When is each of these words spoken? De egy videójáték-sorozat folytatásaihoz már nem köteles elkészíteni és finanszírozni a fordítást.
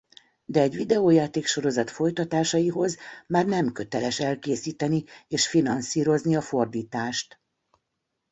De 0.45 0.61
egy 0.61 0.75
videójáték-sorozat 0.75 1.89
folytatásaihoz 1.89 2.97
már 3.27 3.45
nem 3.45 3.71
köteles 3.71 4.19
elkészíteni 4.19 5.03
és 5.27 5.47
finanszírozni 5.47 6.35
a 6.35 6.41
fordítást. 6.41 7.39